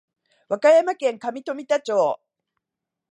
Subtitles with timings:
[0.49, 2.19] 和歌山県上富田町